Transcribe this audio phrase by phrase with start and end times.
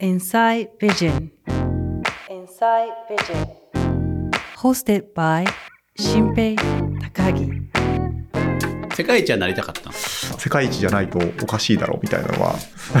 [0.00, 1.30] Inside Vision.
[2.30, 3.46] Inside Vision.
[4.56, 5.44] Hosted by
[5.96, 6.54] 新平
[7.14, 7.50] 高木。
[8.94, 9.92] 世界一はなりたかったの？
[10.38, 12.54] 世界一じゃないとおかしいだろうみたいなのは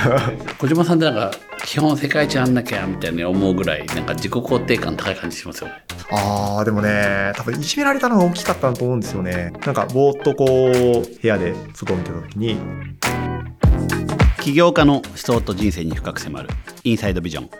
[0.58, 1.30] 小島さんってなんか
[1.64, 5.74] 基本世界一なんなきゃみたいに思うぐらいなんか自己肯定感高い感じしますよね
[6.10, 12.58] あーでもね多分いじめられたのが大きかったと思うんですよねなんかぼーっとこう部屋で外を見てた時に
[14.48, 16.48] 起業家の思想と人生に深く迫る
[16.82, 17.50] インサイドビジョン。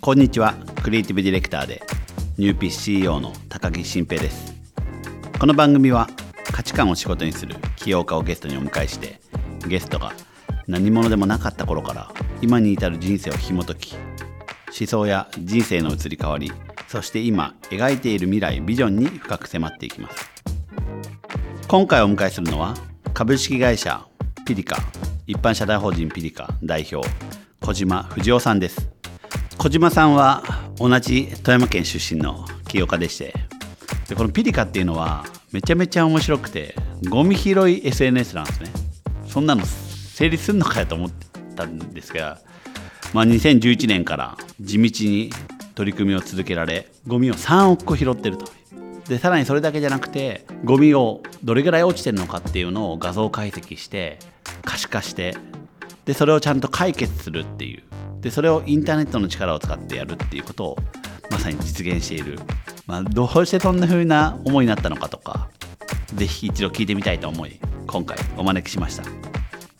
[0.00, 0.54] こんにちは。
[0.82, 1.82] クリエイティブディレクターで
[2.38, 4.54] ニューピース CEO の高木新平です。
[5.38, 6.08] この番組は
[6.50, 9.20] 価値観を仕事にする起業家をゲストにお迎えして
[9.66, 10.14] ゲストが
[10.66, 16.50] 何者でもなかった頃から今に至る人生を紐解き思想や人生の移り変わり
[16.86, 20.26] そして今描いている未来ビジョンに深く迫っていきます。
[21.68, 22.72] 今回お迎えするのは
[23.12, 24.06] 株式会社
[24.46, 24.78] ピリカ。
[25.28, 27.06] 一般社団法人ピリカ代表
[27.60, 28.88] 小島藤夫さんです。
[29.58, 30.42] 小島さんは
[30.78, 33.34] 同じ富山県出身の起業家でして
[34.08, 36.74] でこのピリカっていうのはめちゃめちゃ面白くて
[37.10, 38.70] ゴミ拾い SNS なんですね。
[39.26, 41.26] そんなの成立するのかよと思って
[41.56, 42.38] たんですが、
[43.12, 45.30] まあ、2011年から地道に
[45.74, 48.46] 取り組みを続けられゴミを3億個拾ってると。
[49.06, 54.18] でさらにそれだけじゃなくてゴミをどれぐらい落ちてるのかっていうのを画像解析して
[54.68, 55.34] 可視化して
[56.04, 57.82] でそれをちゃんと解決するっていう。
[58.20, 60.76] でそれをインターネットの力を使ってやるっていうことを
[61.30, 62.38] まさに実現している、
[62.86, 65.48] まあ、どうしてそんな風な思いになったのかとか
[66.14, 69.04] ぜひ一度聞いてみたいと思い今回お招きしました。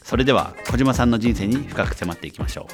[0.03, 2.73] それでは小島さんの人生に深く迫っていきましょう。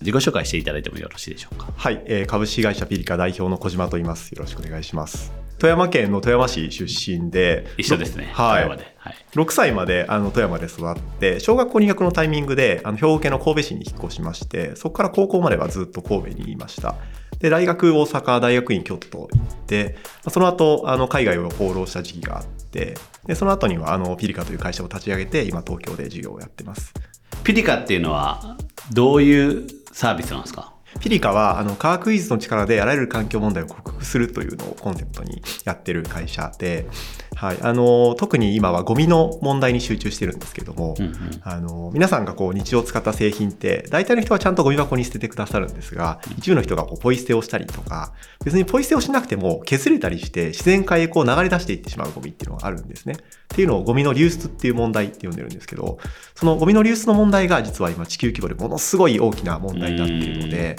[0.00, 1.72] 自己紹介していただいてもよろしいでしょうか？
[1.74, 4.32] はい、えー株式会社ピリカ代表の小島と言います。
[4.32, 5.32] よろしくお願いします。
[5.62, 8.32] 富山県の富山市出身で一緒ですね。
[8.34, 8.62] はい。
[8.64, 16.96] 富山で、はい、6歳まであの富山で育って小学校入学のタイミングであの兵庫県の神戸市に引っ越しましてそこから高校まではずっと神戸にいました。
[17.38, 22.96] で大学大阪大学院京都と行ってまあその後あの海外を放浪した時期があって
[23.26, 26.92] でその後にはあのピリカという会社を立ち上げて今東京で事業をやってます。
[27.44, 28.56] ピリカっていうのは
[28.92, 30.71] どういうサービスなんですか？
[31.00, 36.86] ピリカはあの科学技術の力であらゆる環境問題を克服するというのをコンセプトにやってる会社で、
[37.34, 41.40] はい、あの特に今はゴミの問題に集中してるんですけども、うんうん。
[41.42, 48.12] あの皆さんがこう日常使った製品って大体の人はちゃんとゴミ箱に捨ててくださるんですが一部の人がこうポイ捨てをしたりとか
[48.44, 53.14] 別にポイ捨てをしなくても削れたりして自然界へこう流れ出していってしまうゴミっていうのがあるんですね。
[53.14, 53.16] っ
[53.48, 55.98] ていうのをゴミの流出っていう問題って呼んでるんですけど
[56.34, 60.76] そのゴミの流出の問題が実は今地球規模でものすごい大きな問題になっているので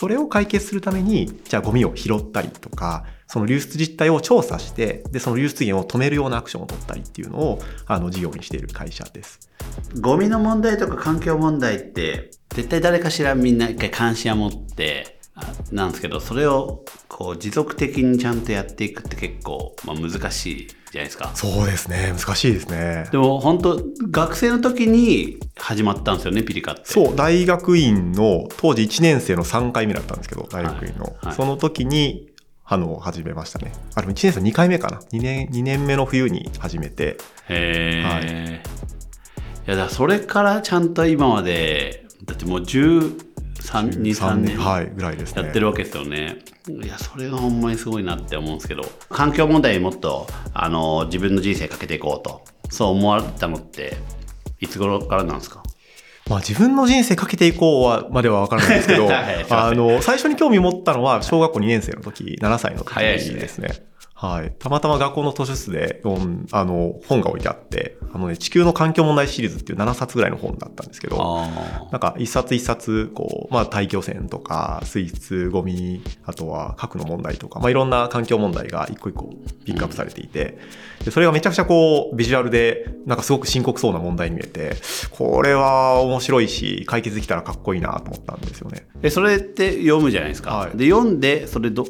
[0.00, 9.50] それを解決するためにじゃあゴミを拾ったりとかその流出実態を調査してでその流出源を止めるようなアクションを取ったりっていうのをあの事業にしている会社です。
[10.00, 15.20] ゴミの問題とか環境問題って絶対誰かしらみんな一回関心を持って
[15.70, 21.30] なんですけどそれをこう持続的にちゃんとやっていくって結構、まあ、難しいじゃないですか。
[21.34, 22.12] そうですね。
[22.16, 23.08] 難しいですね。
[23.12, 23.80] でも本当
[24.10, 26.82] 学生の時に始まったんですよねピリカって。
[26.84, 31.26] そう大学院の当時1年生の3回目だったんですけど大学院の、はい。
[31.26, 32.30] はいその時に
[32.72, 33.72] あの始めましたね。
[33.96, 34.98] あでも1年生2回目かな。
[34.98, 37.16] 2年 ,2 年目の冬に始めて。
[37.48, 38.24] へえ、はい。
[38.24, 38.60] い、
[39.66, 45.42] やだからそれからちゃんと今までだってもう1323年はいぐらいですね。
[45.42, 46.38] やってるわけですよね。
[46.68, 53.96] いや、それがほんまにすごいなって思うんですけど、環境問題にもっと、あの、自分の人生かけていこうと、そう思われたのって、
[54.60, 55.62] いつ頃からなんですか？
[56.28, 63.40] まあ自分の人生かけていこうはまでは分からないんですけど、 はいあの、最初に興味持ったのは小学校2年生の時、7歳の時早いですね。
[63.40, 63.68] ですね。
[64.20, 64.52] はい。
[64.58, 79.30] たまたま学校の図書室で読ん、あの、本が置いてあって、あのね、地球の環境問題シリーズっていう7冊ぐらいの本だったんですけど、あなんか一冊一冊、こう、まあ大気汚染とか、水質、ゴミ、あとは核の問題とか、まあいろんな環境問題が一個一個
[79.64, 80.58] ピックアップされていて、
[81.02, 84.76] でそれがめちゃくちゃこう、ビジュアルで、なんかすごく深刻そうな問題に見えて、
[85.12, 88.86] これは面白いし、解決できたらかっこいいなと思ったんですよね。
[89.02, 90.56] え、それって読むじゃないですか。
[90.56, 91.86] はいで、読んで、それど、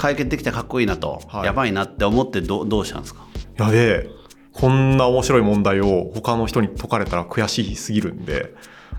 [0.00, 3.26] 解決できたらかっこいいなと、はいやばいなって思ってどどうしたんですか？
[3.58, 4.08] いやで、
[4.52, 8.54] こんな面白い問題を他の人に解かれたら悔しすぎるんで、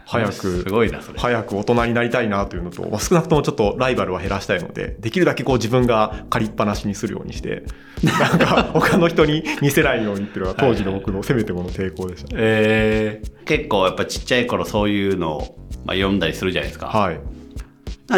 [0.05, 1.19] 早すく、ごいな、それ。
[1.19, 7.63] 早く大人になりたいなというのと、まあ、少なくともちょっとライバルは減らしたいので、できるだけこう自分が借りっぱなしにするようにして、
[8.03, 12.35] なんか他の人に見せないようにっていうのが当時の僕のせめてもの抵抗でしたね。
[12.37, 16.87] えー、結構やっぱちっちゃい頃そういうのを、まあ、読んだりするじゃないですか。
[16.87, 17.19] はい。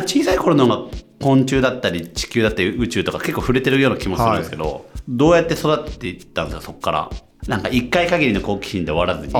[0.01, 0.89] 小さい頃の方が
[1.21, 7.09] 昆虫だったり地球だったり宇宙とか結構触れてるような気もするんですけど、どうやって育っていったんですかそこから
[7.47, 9.39] なんか一回限りの好奇心で終わらずにあ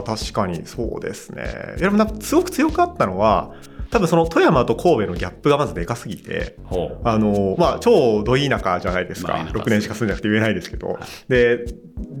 [0.00, 1.42] あ、確かにそうですね。
[1.42, 3.54] いやでもなんかすごく強かったのは、
[3.90, 6.56] 多分その富山と神戸のギャップがまずでかすぎて、
[7.04, 9.34] あの、まあ、超ど田舎じゃないですか。
[9.34, 10.98] まあ田舎6年しか住んでなくて言えないですけど。
[11.28, 11.66] で、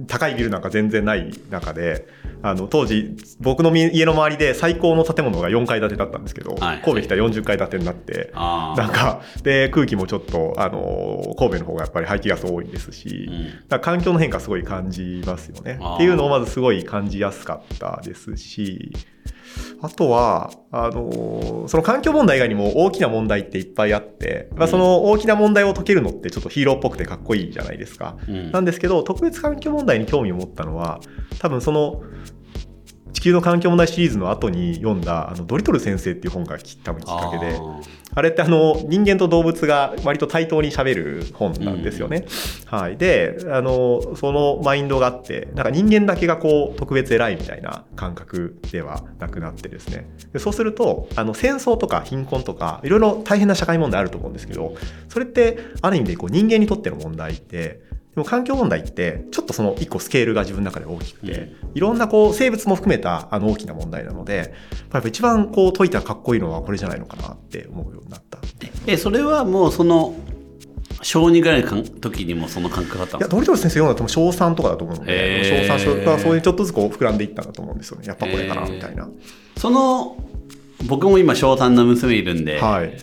[0.06, 2.06] 高いビルなんか全然ない中で、
[2.42, 6.82] あの、当時、僕のみ家の周りで最高の建物が4階建てだったんですけど、はい。
[6.82, 13.28] 神戸来たら40階建てになって、あなんか、で、空気もちょっと、あの、神戸の方がやっぱり排気ガス多いですし、
[13.70, 13.80] うん。
[13.80, 15.78] 環境の変化すごい感じますよね。
[15.94, 18.92] っていうのをまずすごい感じやすかったですし、
[19.80, 28.16] あとは、あのその環境問題以外にも大きな問題っていっぱいあって、まあ、その大きな問題を解けるのってちょっとヒーローっぽくてかっこいいじゃないですか。
[28.28, 31.00] うんなんですけど、特別環境問題に興味を持ったのは、
[31.38, 32.02] 多分その、
[33.12, 37.58] 地球の環境問題シリーズの後に読んだ、あの、ドリトル先生っていう本がき多分きっかけで、
[38.14, 42.26] あれってあの人間と動物が割と対等に喋る本なんですよね。
[42.66, 42.96] はい。
[42.96, 50.08] で、あの、そのマインドがあって、なんか人間だけがこう特別偉いみたいな感覚ではなくなってですね。
[50.32, 54.74] でそうすると、あの戦争とか貧困とか、いろいろ大変な社会問題あると思うんですけど、
[55.08, 57.80] それってある意味でこう人間にとっての問題って、
[58.14, 64.54] でも環境問題ってちょっとその一個スケールが自分の中で大きくて、いろんなこう生物も含めたあの大きな問題なので、
[64.92, 68.38] やっぱ一番こう解いたらかっこいいのはこれじゃないのかなって思うようになった。
[68.86, 70.14] えそれはもうその
[71.02, 78.06] 小2ぐらいの時にもその感覚だったんいや、ですかドリトル先生読んだと小3とかだと思うのへで、ー小3、小がそういうちょっとずつこう膨らんでいったんだと思うんですよね。
[78.06, 79.08] やっぱこれかな、みたいな。
[79.56, 80.16] その
[80.86, 82.96] 僕も今小3の娘いるんで、はい。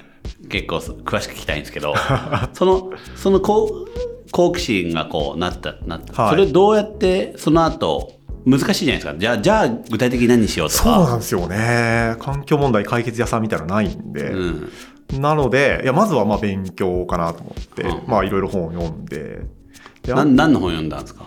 [0.49, 1.93] 結構詳しく聞きたいんですけど
[2.53, 3.85] そのその好
[4.31, 8.13] 好奇心がこうなったなった、はいそれどうやってその後
[8.45, 12.15] 難しいじゃないですかじゃあじゃあ具体的に何しようとそうなかんですよね。
[12.19, 14.31] 環境問題解決屋さんみたいなのないんで。
[14.31, 14.71] うん
[15.19, 19.41] なので、いや、まずはまあ勉強かなと思って、うんまあいろいろ本を読んで。
[20.03, 21.25] でな何の本読んだんですか？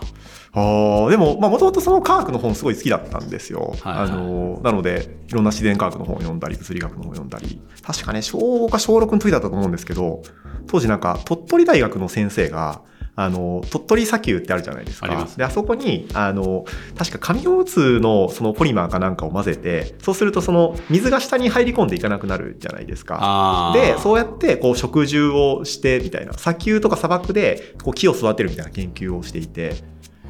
[0.53, 3.75] ああ、でも、まあ、もともとその科学の本すごい好きだったんですよ。
[3.81, 7.59] はいはいあの、なので、いろんな自然科学の本を読んだり、物理学の本を読んだり。
[7.81, 10.21] 確かね、小5か小6の時だったと思うんですけど、
[10.67, 12.81] 当時なんか、鳥取大学の先生が、
[13.15, 15.07] あの、鳥取砂丘ってあるじゃないですか。
[15.07, 16.65] あで、あそこに、あの、
[16.97, 23.71] 確か紙おむつのそのポリマーかなんかを混ぜて、そうするとその水が下に入り込んでいかなくなるじゃないですか。
[23.75, 29.75] で、そうやって、こう、植樹をして、みたいな、砂丘とか砂漠で、こう、木を育てるみたいな研究をしていて、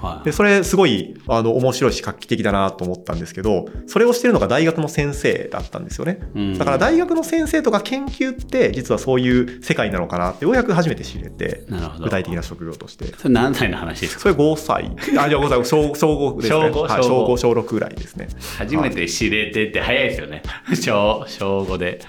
[0.03, 0.25] はい。
[0.25, 6.19] で、それすごい、あの、面白いし画期的だなと思ったんですけど、それをしてるのが大学の先生だったんですよね。
[6.35, 6.57] うん。
[6.57, 12.03] だから大学の先生とか研究って、実はそういう世界なのかなって、ようやく初めて知れて、なるほど。
[12.03, 13.05] 具体的な職業として。
[13.17, 14.21] それ何歳の話ですか？
[14.21, 14.91] それ5歳。
[15.17, 16.69] あ、じゃあ5歳、小小5ですね。
[16.69, 18.27] 小五はい、小5、小6ぐらいですね。
[18.57, 20.43] 初めて知れてって早いですよね。
[20.75, 22.01] 小小5で。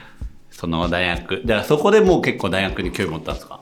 [0.50, 1.42] その大学。
[1.44, 3.60] だからそこでもう結構大学に興味持ったんですか？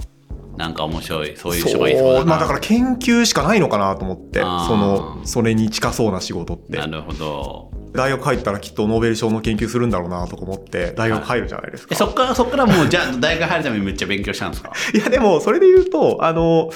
[0.56, 1.54] なんか面白いそう。
[1.54, 2.25] いう人がいそうだな。
[2.25, 4.46] まあだから研究しかないのかなと思って、そ
[4.76, 6.78] の、それに近そうな仕事って。
[6.78, 11.94] なるほど大学入ったらきっとノーベル賞の研究するんだろうなとか思って、大学入るじゃないですか。
[11.94, 14.73] えそっからそっからもうじゃあ大学入るためにめっちゃ勉強したんですか？
[14.94, 16.71] いや、でも、それで言うと、あの、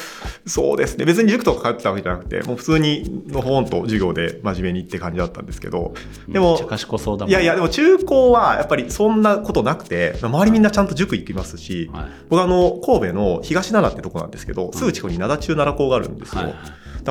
[0.47, 1.05] そうですね。
[1.05, 5.95] 別に塾とか通ってたわけじゃなくて、もう普通にの本と授業で真面目にって感じだったんですけど、
[6.29, 7.31] でもめっちゃ、賢そうだもん。
[7.31, 12.05] いやいや、でも中高はやっぱりそんなことなくて、周りみんなちゃんと塾行きますし、はい。
[12.29, 16.43] 僕あの、神戸の東灘ってとこなんですけど、すぐ近くに灘中奈良校があるんですよ。
[16.43, 16.61] はいだか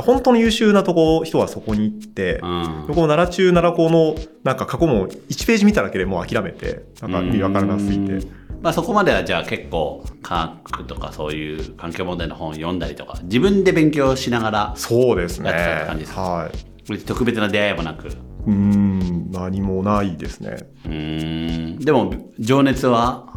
[0.02, 8.26] ら本当の優秀なとこ、人はそこに行って、うん僕も奈良中奈良校のなんか過去問1ページ見ただけでもう諦めて、なんか意味わからなすぎて。
[8.62, 15.50] まあそこまではじゃあ結構科学とかそういう環境問題の本を読んだりとか自分で勉強しながらそうですね。
[15.52, 16.22] やってた感じですか？
[16.22, 16.98] はい。
[17.06, 18.08] 特別な出会いもなく？
[18.08, 20.58] うーん、何もないですね。
[20.86, 23.35] うーんでも情熱は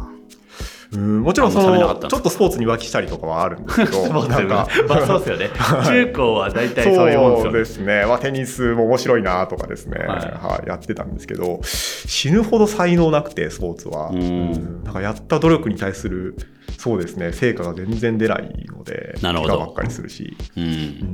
[0.91, 5.49] うん、もちろんその、ちょっとスポーツに浮気したりとかはあるんですけど、 なんか、まあそうですよね。
[5.85, 8.05] 中高は大体そういうもんですよそうねですね。
[8.07, 10.07] まあ、テニスも面白いなとかですね、はい。
[10.07, 14.09] はい、やってたんですけど、死ぬほど才能なくて、スポーツは。
[14.09, 14.19] うん。
[14.19, 16.35] うんなんかやった努力に対する、
[16.79, 19.59] そうですね、成果が全然出ないので、なるほど。
[19.59, 20.63] ばっかりするし、うん。
[20.63, 20.67] う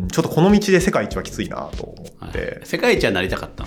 [0.06, 0.08] ん。
[0.08, 2.30] ちょっとこの道で世界一はきついなと思はい。
[2.30, 3.66] って、世界一はなりたかった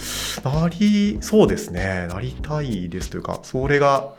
[0.49, 4.15] なり、そうですね、なりたいですというか、それが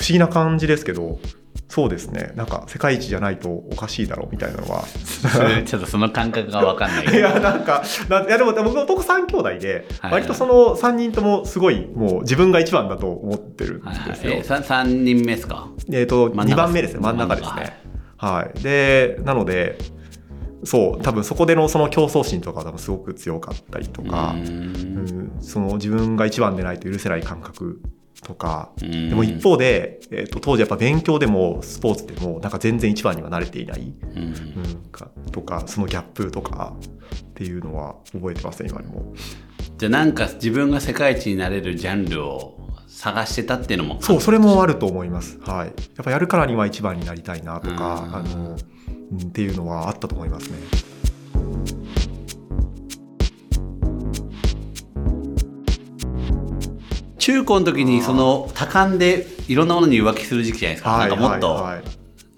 [0.00, 1.18] 不思議な感じですけど、
[1.68, 4.84] そうですね、なんか世界一じゃないとおかしいだろうみたいなのは、
[5.66, 7.06] ちょっとその感覚が分かんない。
[7.14, 10.12] いや、なんか、ないやでも僕男3兄弟で、はい。
[10.12, 14.08] 割とその3人ともすごいもう自分が一番だと思ってるんはいはい。
[14.08, 14.32] ですよ。
[14.38, 15.68] えさ3人目ですか？
[15.92, 17.76] えっ、と、真ん中2番目ですね、真ん中ですね。
[18.16, 18.58] はい。
[18.62, 19.76] で、なので、
[20.64, 27.80] そう、多分そこでのその競争心とか多分すごく強かったりとか、うんその自分が一番でないと許せない感覚
[28.22, 36.74] とか、うんでも一方で、えっと当時やっぱ勉強でもスポーツでもなんか全然一番にはなれていない、うんうん、かとかそのギャップとか
[37.14, 39.14] っていうのは覚えてますね今でも。
[39.78, 45.38] じゃあなんか自分が世界一になれるジャンルを探してたっていうのもそう、それもあると思います。
[45.40, 45.68] はい。
[45.68, 45.72] や
[46.02, 48.56] っぱやるからには一番になりたいなとか、うんあの、うん
[49.16, 50.58] っていうのはあったと思いますね。
[57.20, 61.08] 中高の時にその多感でいろんなものに浮気する時期じゃないですか、はい。
[61.08, 61.82] なんかもっとはいはい。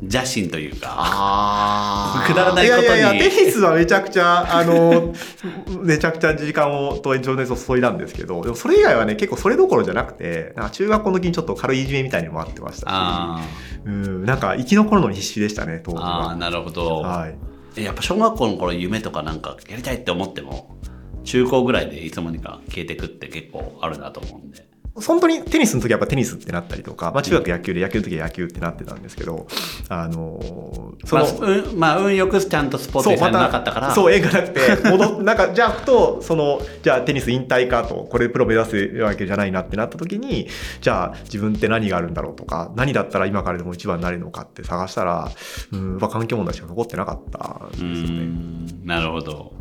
[0.03, 0.89] 邪心というか。
[0.97, 2.87] あ くだらないことに。
[2.87, 5.15] いやいやいや、テニスはめちゃくちゃ、あの、
[5.81, 13.41] めちゃくちゃ時間をと情熱を注いだんですけど、でもそれ以外はね、結構それどころじゃなくて、なんか中学校の時にちょっと軽いいじめみたいにもあってましたし、あ
[13.85, 16.35] うん、なんか生き残るのに必死でしたね、当時ーあ。
[16.35, 17.37] なるほど、はい。
[17.77, 20.77] えやっぱ小学校の頃夢とかなんかやりたいって思っても
[21.25, 29.47] 中高ぐらいでいつの間にか消えてくって結構あるなと思うんで本当にテニスの時はやっぱテニスってなったりとか、まあ中学野球で野球の時は野球ってなってたんですけど、
[29.89, 40.49] あのーそまの、あ、運まあ運よくちゃんとスポーツにされなかったからそう、縁がなくて、戻っ、 なんか、じゃあ、ふと、その、じゃあ、テニス引退かと、これでプロ目指すわけじゃないなってなった時に、
[40.81, 45.31] じゃあ、自分って何があるんだろうとか、何だったら今からでも一番になれるのかって探したら、
[45.73, 48.25] うん、まあ、環境問題しか残ってなかったうんですよね。
[48.25, 49.53] んなるほど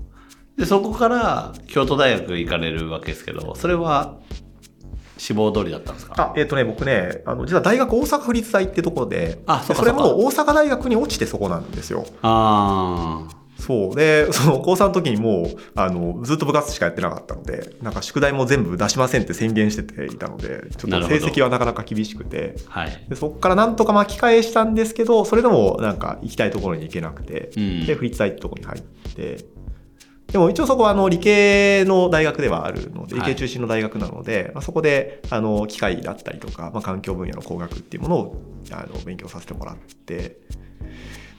[0.58, 4.20] でそこから京都大学行かれるわけですけどそれは
[5.22, 6.14] 志望通りだったんですか？
[6.18, 12.06] あ、えっ、とね、僕ね、あの、実は大学大阪府立大ってところで、それあそそうかも大阪大学に落ちてそこなんですよ。
[12.24, 13.96] ああそう。
[13.96, 23.06] で、 その高3の時にもう、あの、ずっと部活しかやってなかったので、なんか宿題も全部出しませんって宣言してていたので、ちょっと成績はなかなか厳しくて、はい。
[23.08, 27.86] でそこからなんとか巻き返したんですけど、それでもなんか行きたいところに行けなくて、うん。
[27.86, 28.82] で、府立大ってところに入っ
[29.14, 29.46] て、
[30.32, 33.34] でも一応そこはあの理系の大学ではあるので、理はい。
[33.34, 40.38] 系中心の大学なので、まあ、そこであの機械だったりとか、まあ、環境分野の工学っていうものをあの勉強させてもらって、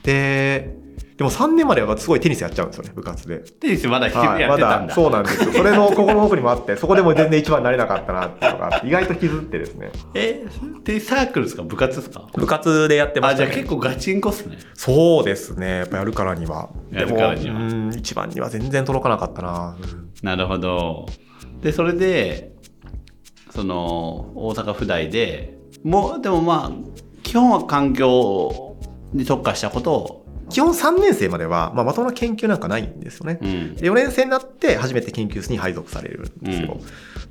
[0.03, 0.75] で、
[1.17, 3.39] でも3年まではすごいテニスやっちゃうんですよね、部活で。
[3.39, 5.51] テニスまだやはい、まってたんだ、だそうなんですよ。
[5.51, 9.91] それの心の奥にもあって、そこでも全然一番になれなかったなっていうのがあって、意外と引きずってですね。
[10.15, 10.45] え
[10.83, 11.63] でサークルですか？
[11.63, 12.27] 部活ですか？
[12.33, 13.61] 部活でやってまあじゃしたね。
[13.61, 15.77] あ結構ガチンコっすねそうですね。
[15.77, 16.69] やっぱやるからには。
[16.91, 19.77] やるからにはでもうん、一番には全然届かなかったな。
[19.79, 21.05] うんなるほど
[21.59, 22.53] でそれで
[23.51, 26.71] その大阪府大でもうでもまあ
[27.23, 28.77] 基本は環境
[29.11, 30.22] に特化したことを
[30.53, 33.39] 基本3年生までは、まあ、まともな研究なんかないんですよね。
[33.41, 36.79] うんで4年生になって初めて研究室に配属されるんですよ。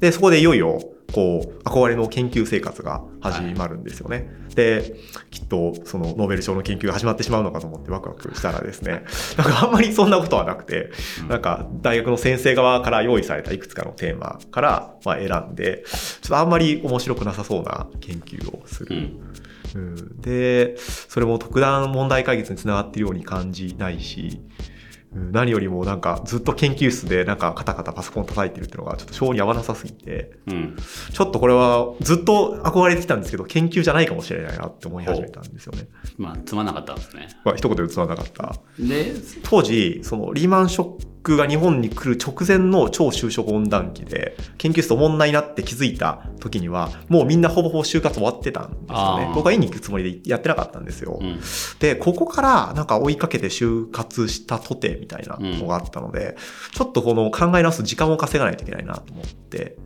[0.01, 0.81] で、そこでいよいよ、
[1.13, 4.29] こう、憧れの研究生活が始まるんですよね。
[4.57, 4.97] で、
[5.31, 9.05] きっと、その、ノーベル賞の研究が始まってしまうのかと思ってワクワクしたらですね、
[9.39, 10.91] なんかあんまりそんなことはなくて、
[11.29, 18.97] なんか、大学の先生側から用意されたいくつかのテーマから、まあ、選んで、ちょっとあんまり面白くなさそうな研究をする。
[18.97, 19.33] うん
[19.75, 30.77] うん、で、それも特段問題解決につながっているように感じないし、うん何よりもなんかずっと研究室でなんかカタカタパソコン叩いてるっていうのがちょっと性に合わなさすぎて、うん
[31.13, 35.87] ちょっとこれはずっと憧れてきたんですけど、研究じゃないかもしれないなって思い始めたんですよね。
[36.17, 38.55] まあつまんなかったんですねまあ一言で映らなかった。
[38.79, 39.13] で
[39.43, 49.33] 当時、そのリーマンショックが日本に来る直前の超就職温暖期で、研究室おもんないなって気づいた時には、もうみんなほぼほぼ就活終わってたんですよね。
[49.35, 51.19] 僕は院に行くつもりでやってなかったんですよ。
[51.21, 51.41] うん
[51.79, 56.37] で、ここからなんか追いかけて就活したとてみたいなのがあったので、
[56.73, 59.77] ちょっとこの考え直す時間を稼がないといけないなと思って、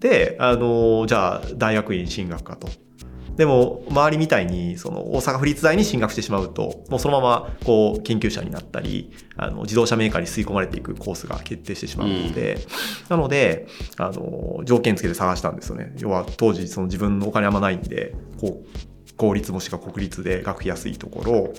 [0.00, 2.68] で、あの、じゃあ大学院進学かと。
[3.36, 12.58] でも、周りみたいに、その、大阪府立大に進学してしまうと、もうそのまま、こう、研究者になったり、あの、自動車メーカーに吸い込まれていくコースが決定してしまうので、
[13.08, 13.66] なので、
[13.98, 15.92] あの、条件付けて探したんですよね。
[15.98, 21.52] 要は、当時、その自分のお金あんまないんで、こう、公立もしくは国立で学費安いところ、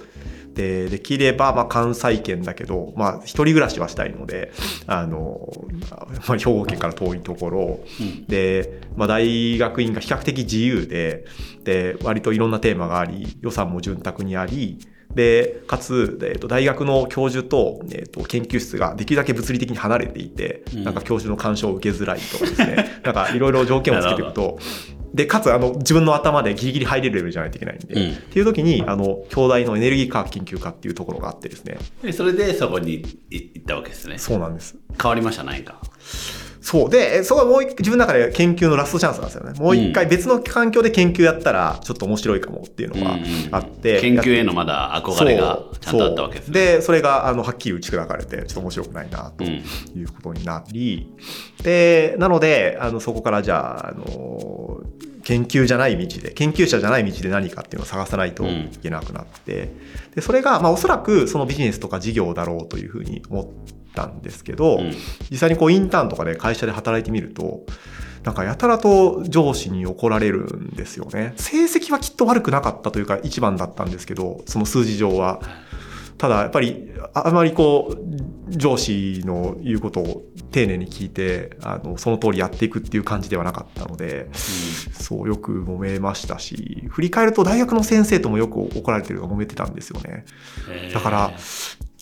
[0.56, 4.52] で、できれば、まあ、関西圏だけど、まあ、一人暮らしはしたいので、
[4.88, 5.48] あの、
[6.28, 8.26] まあ、兵庫県から遠いところ、うん。
[8.26, 11.26] で、まあ、大学院が比較的自由で、
[11.64, 14.80] で、割といろんなテーマがあり、予算も潤沢にあり、
[15.14, 20.84] で、かつ、えっと大学の教授と、えっと研究室ができるだけ物理的に離れていて、うん。
[20.84, 24.60] なんか教授の干渉を受けづらいとかですね、なんかいろいろ条件をつけていくと、
[25.16, 28.14] で、かつ、あの、自分の頭でギリギリ入れるレベルじゃないといけないんで、うん。
[28.14, 34.18] っていう時に、あの、京大のエネルギー科学研究科っていうところがあってですね、でそれでそこにい行ったわけですね。
[34.18, 34.76] そうなんです。
[35.02, 35.44] 変わりました？
[35.44, 35.80] 何か
[36.66, 36.90] そう。
[36.90, 39.54] で、そこはもう一自分の中で研究のラストチャンスなんですよね。
[39.60, 43.20] もう一回別の環境で研究やったら、ちょっと面白いかもっていうのが
[43.52, 44.02] あって。
[44.02, 46.54] 研究へのまだ憧れがちゃんとあったわけですね。
[46.54, 49.52] で、それが、あの、はっきり打ち砕かれて、ちょっと面白くないな、とうん。
[49.52, 49.62] い
[50.04, 51.08] うことになり、
[51.62, 54.82] で、なので、あの、そこからじゃあ、あの、
[55.24, 59.72] 研究じゃない道で、研究者じゃない道で何かっていうのを探さないといけなくなって、
[60.16, 63.46] で、それが、まあ、おそらくそのビジネスとか事業だろうというふうに思っ
[63.96, 64.94] たんですけど、うん。
[65.32, 67.66] 実際にこうインターンとかで会社で働いてみると、
[68.24, 71.34] なんかやたらと上司に怒られるんですよね。
[71.38, 75.42] 成績はきっと悪くなかったというか一番だったんですけど、その数字上は。
[76.18, 90.26] ただやっぱりああまりこう上司の言うことを丁寧に聞いてあのその通りやっていくっていう感じではなかったのでそうよく揉めましたし振り返ると大学の先生ともよく怒られてるのが揉めてたんですよね。
[90.94, 91.32] だから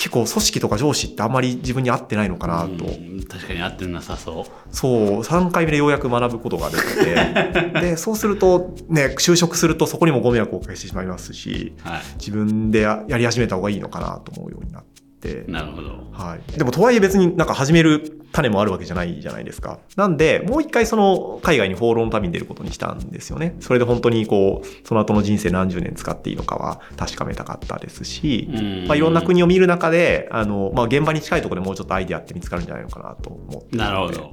[0.04, 4.76] 結構組織とか上司ってあんまり自分に合ってないのかなと、うん確かに合ってなさそう。
[4.76, 7.16] そう3回目でようやく学ぶことができて。
[7.80, 14.93] でそうするとね就職するとそこにもご迷惑をおかけしてしまいますしは自分でややり始めた方がいいのかなと思うようになって。
[15.30, 16.58] いなるほどはい。
[16.58, 19.80] でもとはいえ別になんか始める種もあるわけじゃないじゃないですか。
[19.96, 23.56] なんで、もう一回その海外に放浪の旅に出ることにしたんですよね。
[23.60, 34.32] それで本当にこう、その後の人生何十年使っていいのかは確かめたかったですし、うんまあいろんな国を見る中で、あの、まあ現場に近いところでもうちょっとアイデアって見つかるんじゃないのかなと思ってなるほど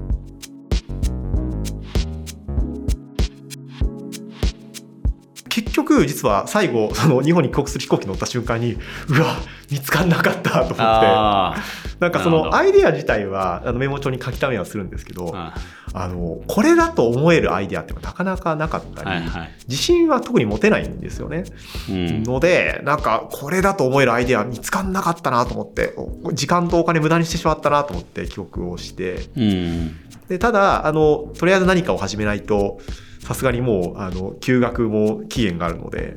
[5.63, 8.75] 結局実は最後その日本に帰国する飛行機乗った瞬間に
[9.09, 9.37] うわ
[9.71, 10.77] 見つかんなかったと思って。
[10.81, 11.57] あ
[12.01, 15.55] なんかそのアイデア自体はあのメモ帳に書き溜めはするんですけどーあ
[15.93, 19.51] あのこれだと思えるアイデアってなかなかなかったり、はいはい。
[19.69, 21.45] 自信は特に持てないんですよね。
[21.91, 22.23] うん。
[22.23, 29.29] のでなんかこれだと思えるアイデア見つかんなかったなと思ってお時間とお金無駄にしてしまったなと思って記憶をして。
[29.37, 29.97] うん。
[30.29, 32.79] でただあのとりあえず何かを始めないと
[33.21, 36.17] さすがにもうあの休学も期限があるので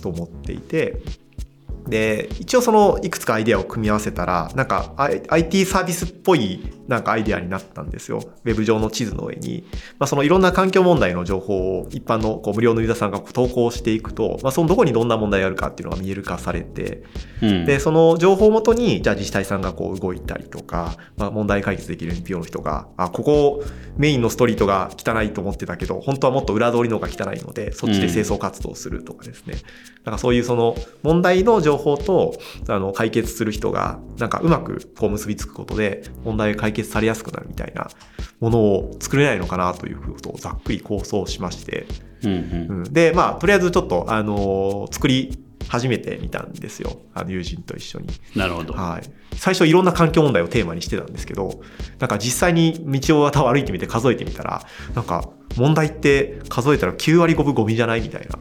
[0.00, 1.02] と思っていて。
[1.88, 8.22] で一応そのいくつかアイデアを組み合わせたらなんか IT サービスっぽいなんかアイデアになったんですよ。
[8.44, 9.64] ウェブ上の地図の上に、
[9.98, 17.02] まあ、そのいろんな環境問題の情報を一般のこう無料のユーザーさんが投稿していくと、まあ、そのどこにどんな問題があるかっていうのが見える化されて
[17.42, 17.66] うん。
[17.66, 23.64] で、その情報をもとに、じゃあ自治体さんがこう動いたりとか、まあ、問題解決できる NPO の人が、あ、ここ
[23.96, 29.56] メインのストリートが汚いと思ってたけど、本当はもっと裏通りの方が汚いので、そっちで清掃活動をするとかですね。
[30.04, 32.34] なんかそういうその問題の情報と、
[32.68, 37.88] あの、解決する人が、なんかうまくこう結びつくことで、問題が解決されやすくなるみたいな
[38.40, 41.86] ものを作れないのかなということをざっくり構想しまして、
[42.24, 42.78] うんうん。
[42.78, 47.00] うん、でまあとりあえずちょっと、あのー作り始めてみたんですよ。
[47.14, 48.74] あの友人と一緒に、なるほど。
[48.74, 49.02] はい、
[49.36, 51.60] 最初いろんな環境問題をテーマにしてたんですけど
[51.98, 54.62] なんか実際に道を歩いてみて数えてみたら
[54.94, 58.38] なんか問題って数えたら9割5分ゴミじゃないみたいな。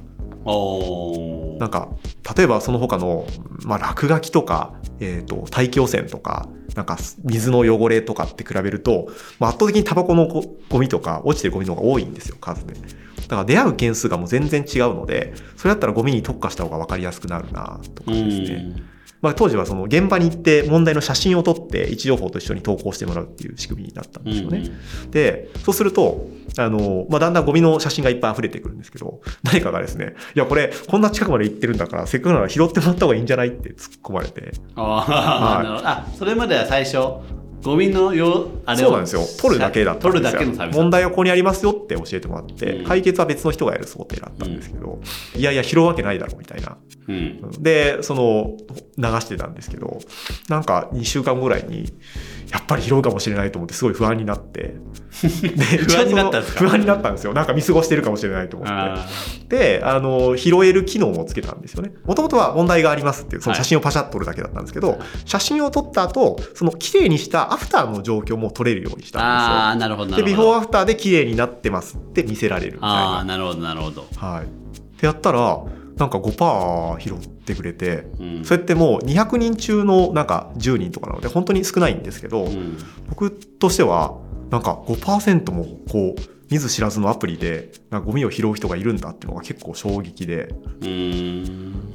[1.60, 1.90] なんか
[2.36, 3.26] 例えばその他の、
[3.64, 9.08] まあ、落書きとか、えー、と大気汚染とかなんか水の汚れとかって比べると、
[9.40, 12.74] 圧倒的にタバコのゴミとか落ちてるゴミの方が多いんですよ数で。
[12.74, 18.84] だから出会う件数がもう全然違うのでそれだったらゴミに特化した方が分かりやすくなるなとかですね。
[19.24, 24.70] んまあ、当時はその現場に行って問題の写真を撮って位置情報と一緒に投稿してもらうっていう仕組みになったんですよね。
[25.12, 34.52] で、そうすると、あの、まあ、だんだんゴミの写真がいっぱい溢れてくるんですけど、 誰かがですね、いや、これ、こんな近くまで行ってるんだから、せっかくなら拾ってもらった方がいいんじゃないって突っ込まれて。
[34.76, 36.98] あーはいなるほどあそれまでは最初
[37.64, 39.22] ゴミのよあれをそうなんですよ。
[39.42, 40.40] 取るだけだったん取ですよ。
[40.42, 45.00] るだけのサービス問題はここにありますよって教えてもらって、うん解決は別の人がやる想定だったんですけど、
[45.36, 46.78] いやいや、拾うわけないだろうみたいな。
[47.08, 48.58] うんで、その、
[48.98, 50.00] 流してたんですけど、
[50.50, 51.92] なんか2週間後ぐらいに、
[52.54, 54.76] やっぱり拾うかもしれないと思ってすごい不安になって。
[55.42, 56.60] で不安になったんですか？
[56.60, 57.34] 不安になったんですよ。
[57.34, 59.80] なんか見過ごしてるかもしれないと思あって。
[59.80, 61.92] で、あの、拾える機能もつけたんですよね。
[62.06, 70.26] もともとは問題がありますっていう、その写真をパシャッと撮るだけだったんですけど、写真を撮った後、その綺麗にしたアフターの状況も撮れるようにしたんあーなるほどですよ。
[70.26, 73.24] で、なるほどビフォーアフターで綺麗になってますって見せられるみたいなああ。
[73.24, 74.46] なるほどなるほどはい。
[74.46, 74.48] っ
[75.00, 75.60] てやったら、
[75.98, 77.14] なんか5%拾っ
[77.44, 78.46] てくれて、うん。
[78.46, 82.78] それってもう200人中のなんか10人とかなので本当に少ないんですけど、うん。
[83.10, 84.18] 僕としては
[84.50, 90.54] なんか5%もこう見ず知らずのアプリでなんかゴミを拾う人がいるんだっていうのが結構衝撃で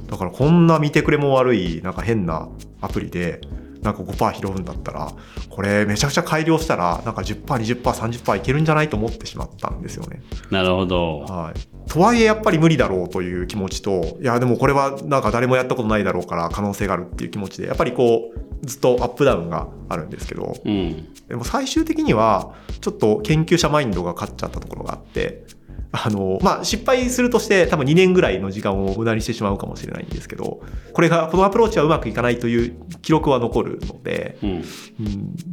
[0.07, 2.49] だからこんな見てくれも悪いなんか変な
[2.81, 3.39] アプリで
[3.81, 5.11] なんか5%拾うんだったら
[5.49, 10.21] これめちゃくちゃ改良したらなんか 10%20%30% いけるんじゃないと思ってしまったんですよね。
[10.51, 11.19] なるほど。
[11.19, 21.13] はい、とはいえやっぱり無理だろうという気持ちといやでもこれはなんか誰もやったことないだろうから可能性があるっていう気持ちでやっぱりこうずっとアップダウンがあるんですけどうん。
[21.27, 25.45] でも最終的にはちょっと研究者マインドが勝っちゃったところがあって
[25.91, 30.61] あの、まあ、失敗するとして多分2年ぐらいの時間を無駄にしてしまうかもしれないんですけど、
[30.93, 34.49] これが、このアプローチはうまくいかないという記録は残るので、うん。
[34.49, 34.63] うん、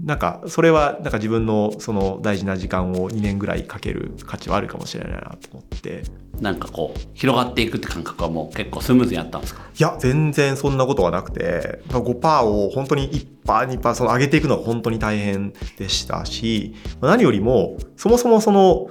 [0.05, 6.03] なんか、それは、なんか自分のその大事な時間を2年ぐらいかける価値はあるかもしれないなと思って。
[6.40, 9.62] なんかこう、広がっていくって感覚はもう結構スムーズにやったんですか？
[9.79, 18.88] いや、全然そんなことはなくて、まあ5%を本当に1%、2%、その上げていくのが本当に大変でしたし、まあ何よりも、そもそもその、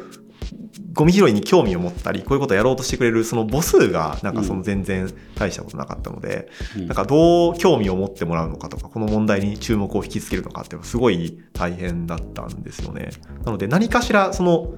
[0.95, 13.09] ゴミ拾いに興味を持ったり、こういうことをやろうとしてくれるその母数が、なんかその全然大したことなかったので、うんなんかどう興味を持ってもらうのかとか、この問題に注目を引きつけるのかっていうのはすごい大変だったんですよね。
[13.43, 14.73] なので何かしらその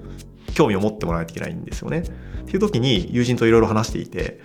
[0.56, 1.99] 興味を持ってもらわないといけないんですよね。
[1.99, 4.39] っていう時に友人といろいろ話していて、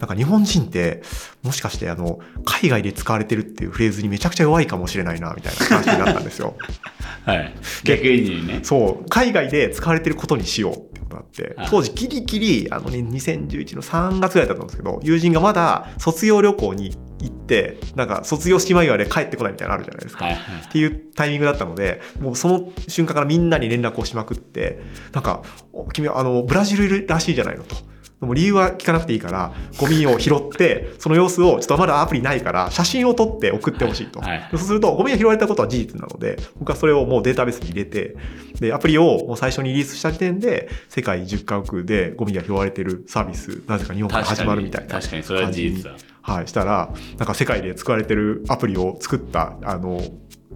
[0.00, 1.02] なんか日本人って
[1.42, 6.56] もしかしてあの海外で使われてるっていうフレーズにめちゃくちゃ弱いかもしれないなみたいな話になったんですよ。
[7.24, 7.54] はい。
[7.84, 8.60] 逆にね。
[8.62, 20.24] そう、海外で使われてることにしようってことがあってはい、当時ギリギリ、あのね、2011の3月ぐらいだったんですけど、友人がまだ卒業旅行に行って、なんか卒業式間際で帰ってこないみたいなのあるじゃないですか。
[20.24, 20.62] はいはい。
[20.64, 24.80] っていうタイミングだったので、もうその瞬間からみんなに連絡をしまくって、
[25.12, 27.76] なんか、お君はあの、ブラジルらしいじゃないのと。
[28.24, 34.20] でも理由は聞かなくていいから、ゴミを拾って、その様子を、ちょっとまだアプリないから、写真を撮って送ってほしいと。
[34.20, 38.16] はいそうすると、ゴミが拾われたことは事実なので、僕はそれをもうデータベースに入れて、
[38.60, 45.96] で、アプリをもう最初にリリースした時点で、世界10カ国でゴミが拾われてるサービス、なぜか日本から始まるみたいな確かにそれは事実だ。
[46.22, 50.00] はい、したら、なんか世界で使われてるアプリを作った、あの、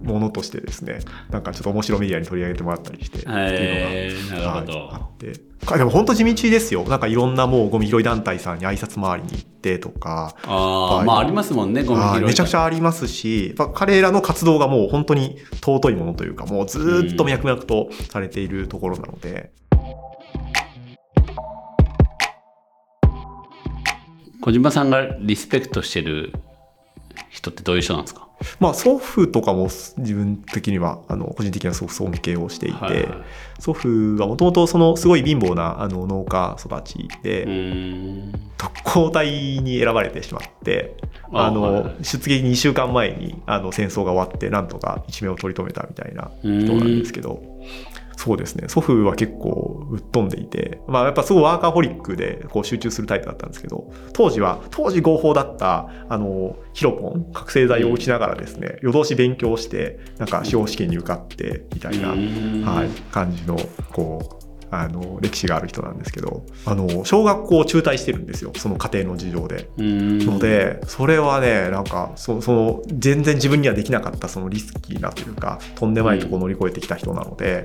[0.03, 5.33] ものとしてですね、なんかちょっと面白いメディアに取り上げてもらったりして、っていうのがはいあって。
[5.65, 6.83] かでも本当地道ですよ。
[6.85, 12.09] なんかいろんなもうゴミ拾い団体さんに挨拶回りに行ってとか、あまあありますもんね、ゴミ拾い。
[12.11, 19.51] はいめちゃくちゃありますし、彼らの活動がもう本当に尊いものというか、もうずーっと脈々とされているところなので、
[24.41, 26.31] 小島さんがリスペクトしてる
[27.29, 28.28] 人ってどういう人なんですか？
[28.59, 29.65] まあ祖父とかも
[29.97, 33.07] 自分的には、あの、個人的にはすごく尊敬をしていて、はいはい。
[33.59, 37.47] 祖父はもともとそのすごい貧乏なあの農家育ちで。
[38.59, 39.29] 特攻隊
[39.61, 40.97] に選ばれてしまって、
[41.31, 47.41] ああの、出撃2週間前にあの戦争が終わって、なんとか一命を取り留めたみたいな人なんですけど、
[48.19, 62.63] そうですね、祖父は結構ぶっ飛んでいて、まあやっぱすごいワーカーホリックでこう集中するタイプだったんですけど、当時は、当時合法だった、あの、ヒロポン、覚醒剤を打ちながらですね、夜通し勉強して、なんか司法試験に受かって、みたいな、うん。
[62.65, 63.57] はい、感じの、
[63.93, 64.38] こう、
[64.71, 69.69] あの、歴史がある人なんですけど、あの、小学校を中退してるんですよ、その家庭の事情で。
[70.25, 77.63] ので、それはね、なんか、そその、全然自分にはできなかった、そのリスキーなというか、とんでもないとこ乗り越えてきた人なので、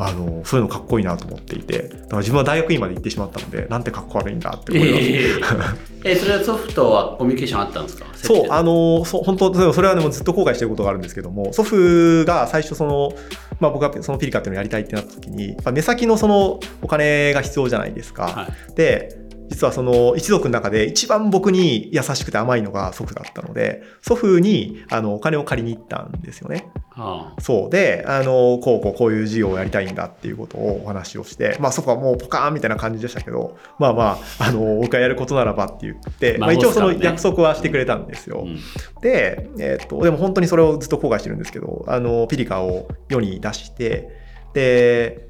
[0.00, 5.04] あの、そういうのかっこいいなと思っていて、だから自分は大学院まで行ってしまったので、なんてかっこ悪いんだって思います。
[5.04, 8.06] えーえ それはソフトはコミュニケーションあったんですか？
[8.14, 13.12] そう、あの、の、そう、本当、それはでもずっと後悔してることがあるんですけども、祖父が最初その、
[13.58, 18.22] まあ僕がそのピリカっていうのをやりたいってなった時に、まあ目先のそのお金が必要じゃないですか。
[18.28, 18.74] はい。
[18.76, 19.18] で、
[19.50, 26.68] 実はその一族の中で一番僕に優しくて甘いのが祖父だったので、祖父にあのお金を借りに行ったんですよね。
[26.98, 27.70] あそう。
[27.70, 38.40] で、あの、こうこうこういう事業をやりたいんだっていうことをお話をして、まあ祖父はもうポカーンみたいな感じでしたけど、まあまあ、あの、僕がやることならばって言って、 まあ一応その約束はしてくれたんですよ。
[38.40, 38.42] あ。
[38.42, 38.58] うん
[39.00, 44.08] で、えっと、でも本当にそれをずっと後悔してるんですけど、あの、ピリカを世に出して、
[44.54, 45.28] で、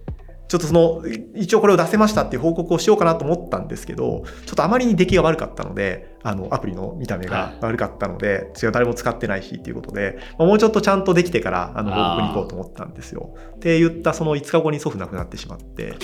[0.48, 1.02] ちょっとその、
[1.34, 13.34] 一応これを出せましたっていう報告をしようかなと思ったんですけど、ちょっとあまりに出来が悪かったので、あの、アプリの見た目が悪かったので、違う誰も使ってないしっていうことで、まあもうちょっとちゃんとできてから、あの、報告に行こうと思ったんですよ。
[13.56, 15.94] って言ったその5日後に祖父亡くなってしまって、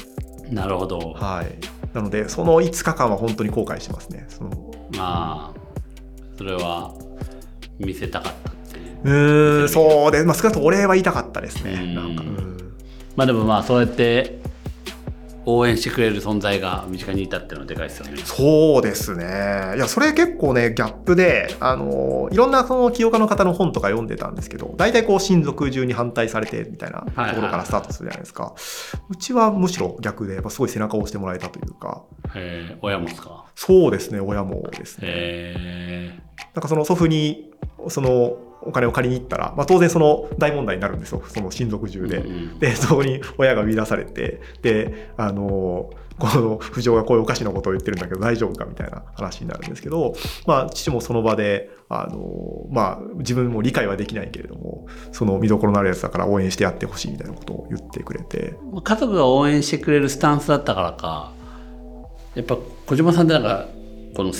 [0.51, 0.99] なるほど。
[0.99, 1.95] はい。
[1.95, 4.27] なので、その5日間は本当に後悔してますね。
[4.29, 4.51] その
[4.95, 5.61] まあ、
[6.37, 6.93] それは
[7.79, 8.99] 見せたかったっていう。
[9.05, 11.73] うーん、そうで、まあ、少なくともお礼は言いたかったですね。
[11.73, 12.64] うんなんか、うん
[13.17, 14.41] まあでもまあそうやって
[15.47, 18.17] 応援してくれる存在が身近にいたっていうのはでかいですよね。
[18.25, 19.25] そうですね。
[19.77, 28.55] いや、それ結構ね、ギャップで、あの、いろんなその起業家の方の本とか読んでたんですけど、大体こう、親族中に反対されてみたいなところからスタートするじゃないですか。
[29.11, 33.45] うちはむしろ逆で、やっぱすごい背中を押してもらえたというか、えー、親もですか？
[33.55, 35.03] そうですね、親もですね。
[35.05, 36.19] え
[36.55, 37.51] なんかその祖父に、
[37.89, 41.23] その、お金を借りに行ったら、まあ、当然その大問題になるんですよ。
[41.27, 42.23] その親族中で。
[42.59, 50.15] でそこに親が見出されてであのこの不条がこういうおかしなことを言ってるんだけど大丈夫かみたいな話になるんですけど、
[50.47, 58.55] まあ、父もその場であの、まあ、自分も理解はできないけれどもその見どころのあるやつだから応援してやってほしいみたいなことを言ってくれて。
[58.85, 61.33] 家族が応援してくれるスタンスだったからか
[62.35, 63.67] やっぱ小島さんってなんか
[64.15, 64.33] この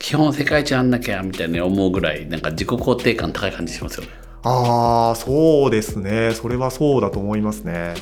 [0.00, 4.10] 基本世界一なんなきゃみたいに思うぐらいなんか自己肯定感高い感じしますよね。
[4.42, 7.94] ああそうですねそれはそうだと思いますね。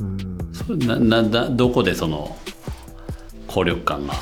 [0.00, 2.36] うんななどこでその
[3.46, 4.14] 効力感が？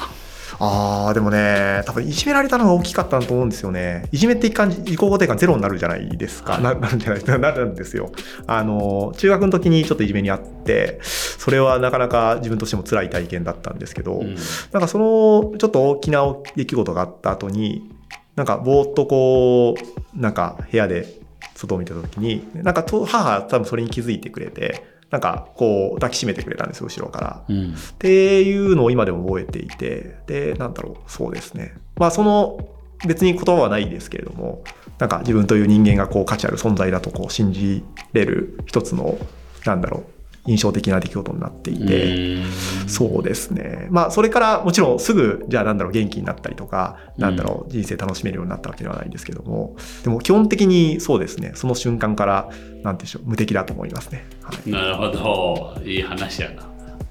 [0.61, 4.09] ああでもね多分いじめられたのが大きかったと思うんですよね。
[4.11, 6.63] いじめって一貫自己肯定感ゼロになるじゃないですか、はい。
[6.63, 8.11] ななるんじゃないな なるんですよ。
[8.47, 14.37] あの中学の時にちょっといじめにあってそれはなかなか自分としても辛い体験だったんですけど、うん。
[14.73, 16.23] なんかそのちょっと大きな
[16.57, 17.91] 出来事があった後に
[18.35, 21.19] なんかぼーっとこうなんか部屋で
[21.55, 27.45] 外を見てた時になんかと母は多分それに気づいてくれてなんかこう抱きしめてくれたんですよ後ろから。
[27.49, 31.75] うんっていうのを今でも覚えていて、で、なんだろう、そうですね。
[31.97, 32.59] まあ、その、
[33.07, 34.63] 別に言葉はないですけれども、
[34.99, 39.19] なんか自分という人間がこう価値ある存在だとこう信じれる一つの、
[39.65, 40.05] なんだろう、
[40.49, 42.45] 印象的な出来事になっていて、うん。
[42.87, 43.87] そうですね。
[43.91, 52.49] まあ、それからもちろんすぐ、じゃあなんだろう、元気になったりとか、なんだろう、人生楽しめるようになったわけではないんですけども、でも基本的にそうですね、その瞬間から、
[52.83, 54.25] なんでしょう、無敵だと思いますね。
[54.43, 54.71] はい。
[54.71, 55.83] なるほど。
[55.85, 56.67] いい話やな。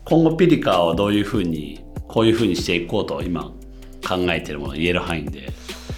[0.05, 3.43] 今後ピリカをどういうふうにこういうふうにしていこうと今
[4.07, 5.51] 考えてるもの言える範囲で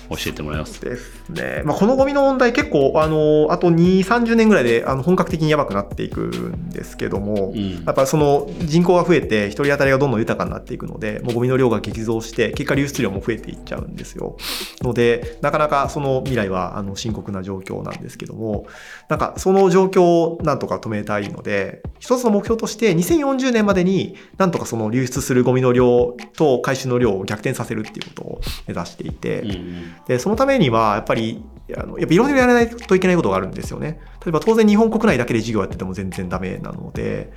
[0.09, 1.61] 教えてもらいますですね。
[1.65, 14.37] まあ、このゴミの問題結構、あの、あと2、30年ぐらいで、あの、本格的にやばくなっていくんですけども、うんやっぱその人口が増えて、一人当たりがどんどん豊かになっていくので、もうゴミの量が激増して、結果流出量も増えていっちゃうんですよ。
[14.81, 18.65] ので、なかなかその未来は、あの、深刻な状況なんですけども、
[19.07, 29.95] なんかその状況をなんとか止めたいので、一つの目標として、2040年までになんとかその流出するゴミの量と回収の量を逆転させるっていうことを目指していて、うんうん。
[30.07, 31.43] で、そのためには、やっぱり、
[31.77, 33.99] あのやっぱいろいろやらないといけないことがあるんですよね。
[34.25, 37.31] 例えば当然日本国内だけで事業やってても全然ダメなので、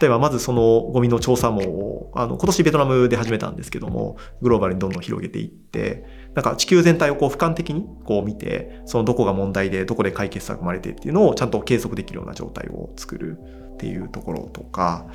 [0.00, 13.38] 例えばまずそのゴミの調査網を、あの、今年ベトナムで始めたんですけども、グローバルにどんどん広げていって、なんか地球全体をこう俯瞰的にこう見て、そのどこが問題で、どこで解決策が生まれてっていうのをちゃんと計測できるような状態を作る
[13.74, 15.06] っていうところとか、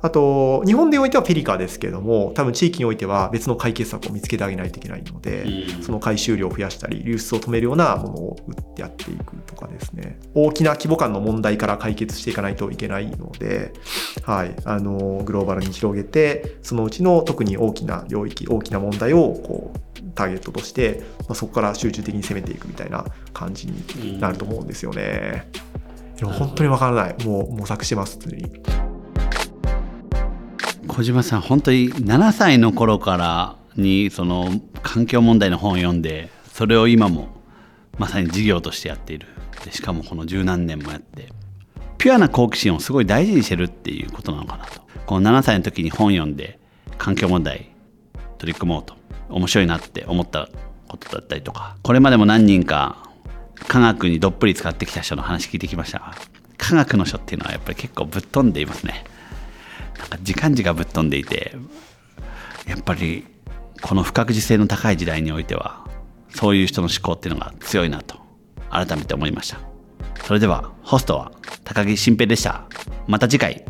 [0.00, 10.20] あと、日本でおいてはペリカですけども、多分地域においては別の解決策を見つけてあげないといけないので、うんその回収量を増やしたり、流出を止めるようなものを打ってやっていくとかですね。
[10.34, 13.72] 大きな規模感の問題から解決していかないといけないので、
[14.22, 19.78] はい、あの、グローバルに広げて、そのうちの特に大きな領域、大きな問題をこう、
[20.14, 25.50] ターゲットとして、まあ、そこから集中的に攻めていくみたいな感じになると思うんですよね。
[26.22, 27.24] 本当にわからない。
[27.24, 28.67] もう模索してます、常に。
[30.98, 34.50] 小島さん本当に7歳の頃からにその
[34.82, 37.28] 環境問題の本を読んでそれを今も
[37.98, 39.28] まさに事業としてやっている。
[39.64, 41.32] でしかもこの十何年もやって。
[41.98, 44.82] ピュアな好奇心をすごい大事にしてるっていうことなのかなと。
[45.06, 46.58] この7歳の時に本読んで
[46.96, 47.70] 環境問題
[48.38, 48.96] 取り組もうと
[49.28, 50.48] 面白いなって思った
[50.88, 51.76] ことだったりとか。
[51.84, 53.08] これまでも何人か
[53.68, 56.14] 科学にどっぷり使ってきた人の話聞いてきましたが
[56.56, 59.04] 科学の書っていうのはやっぱり結構ぶっ飛んでいますね。
[59.98, 61.54] なんか時間軸がぶっ飛んでいて
[62.66, 63.26] やっぱり
[63.82, 65.86] この不確実性の高い時代においては
[66.30, 68.18] そういう人の思考っていうのが強いなと
[68.70, 69.58] 改めて思いました。
[70.24, 71.32] それではホストは
[71.64, 72.64] 高木新平でした。
[73.06, 73.64] また次回。